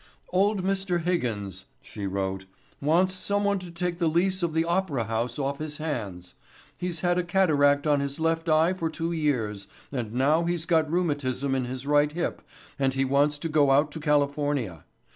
[0.31, 1.03] "Old Mr.
[1.03, 2.45] Higgins," she wrote,
[2.81, 6.33] "wants someone to take the lease of the Opera House off his hands.
[6.75, 10.89] He's had a cataract on his left eye for two years, and now he's got
[10.89, 12.41] rheumatism in his right hip
[12.79, 14.85] and he wants to go out to California.